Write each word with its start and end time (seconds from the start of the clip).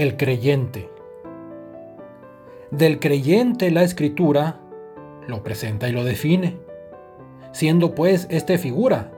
El 0.00 0.16
creyente. 0.16 0.90
Del 2.70 3.00
creyente 3.00 3.70
la 3.70 3.82
escritura 3.82 4.58
lo 5.28 5.42
presenta 5.42 5.90
y 5.90 5.92
lo 5.92 6.04
define, 6.04 6.56
siendo 7.52 7.94
pues 7.94 8.26
este 8.30 8.56
figura 8.56 9.12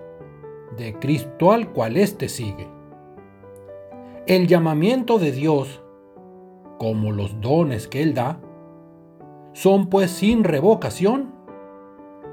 de 0.77 0.95
Cristo 0.95 1.53
al 1.53 1.73
cual 1.73 1.97
éste 1.97 2.29
sigue. 2.29 2.67
El 4.27 4.49
llamamiento 4.49 5.21
de 5.21 5.31
Dios, 5.31 5.85
como 6.79 7.13
los 7.13 7.41
dones 7.41 7.87
que 7.87 8.03
Él 8.03 8.13
da, 8.13 8.41
son 9.53 9.87
pues 9.89 10.11
sin 10.11 10.43
revocación, 10.43 11.33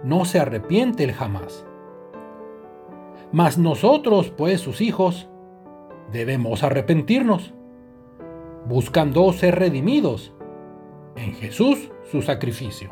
no 0.04 0.26
se 0.26 0.40
arrepiente 0.40 1.04
Él 1.04 1.14
jamás. 1.14 1.68
Mas 3.32 3.60
nosotros, 3.60 4.34
pues 4.36 4.60
sus 4.60 4.82
hijos, 4.82 5.30
debemos 6.12 6.64
arrepentirnos 6.64 7.54
buscando 8.66 9.32
ser 9.34 9.56
redimidos 9.56 10.34
en 11.16 11.34
Jesús 11.34 11.92
su 12.12 12.22
sacrificio. 12.22 12.92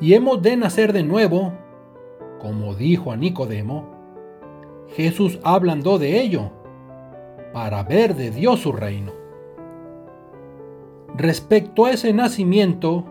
Y 0.00 0.14
hemos 0.14 0.42
de 0.42 0.56
nacer 0.56 0.92
de 0.92 1.02
nuevo, 1.02 1.52
como 2.40 2.74
dijo 2.74 3.10
a 3.10 3.16
Nicodemo, 3.16 3.84
Jesús 4.94 5.38
hablando 5.42 5.98
de 5.98 6.20
ello, 6.20 6.50
para 7.52 7.82
ver 7.82 8.14
de 8.14 8.30
Dios 8.30 8.60
su 8.60 8.72
reino. 8.72 9.12
Respecto 11.16 11.86
a 11.86 11.90
ese 11.90 12.12
nacimiento, 12.12 13.04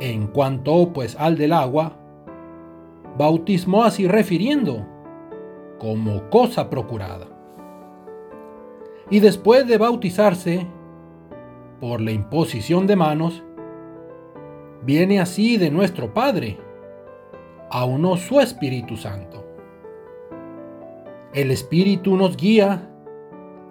en 0.00 0.26
cuanto 0.26 0.92
pues 0.92 1.16
al 1.16 1.36
del 1.36 1.52
agua, 1.52 1.96
bautismó 3.16 3.84
así 3.84 4.08
refiriendo, 4.08 4.84
como 5.78 6.28
cosa 6.30 6.68
procurada 6.68 7.35
y 9.10 9.20
después 9.20 9.66
de 9.66 9.78
bautizarse, 9.78 10.66
por 11.80 12.00
la 12.00 12.10
imposición 12.10 12.86
de 12.86 12.96
manos, 12.96 13.44
viene 14.82 15.20
así 15.20 15.56
de 15.56 15.70
nuestro 15.70 16.12
Padre, 16.12 16.58
a 17.70 17.84
uno 17.84 18.16
su 18.16 18.40
Espíritu 18.40 18.96
Santo. 18.96 19.44
El 21.34 21.50
Espíritu 21.50 22.16
nos 22.16 22.36
guía 22.36 22.90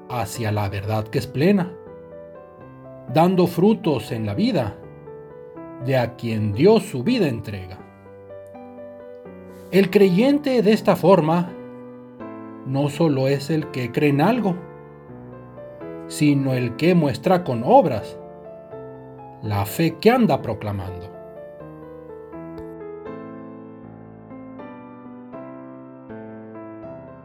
hacia 0.10 0.52
la 0.52 0.70
verdad 0.70 1.08
que 1.08 1.18
es 1.18 1.28
plena, 1.28 1.72
dando 3.14 3.48
frutos 3.48 4.12
en 4.12 4.26
la 4.26 4.36
vida 4.36 4.76
de 5.86 5.98
a 5.98 6.16
quien 6.16 6.54
Dios 6.54 6.84
su 6.84 7.04
vida 7.04 7.28
entrega. 7.28 7.80
El 9.72 9.90
creyente 9.90 10.62
de 10.62 10.74
esta 10.74 10.96
forma 10.96 11.52
no 12.66 12.90
solo 12.90 13.28
es 13.28 13.50
el 13.50 13.72
que 13.72 13.92
cree 13.92 14.10
en 14.10 14.22
algo, 14.22 14.56
sino 16.08 16.54
el 16.54 16.76
que 16.76 16.96
muestra 16.96 17.44
con 17.44 17.64
obras 17.64 18.18
la 19.42 19.66
fe 19.66 19.98
que 20.00 20.10
anda 20.10 20.42
proclamando. 20.42 21.15